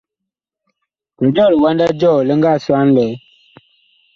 Jɔjɔɔ 1.33 1.49
liwanda 1.53 1.85
jɔɔ 1.99 2.17
li 2.27 2.33
nga 2.37 2.51
sɔ 2.63 2.73
a 2.81 2.83
ŋlɛɛ? 2.91 3.11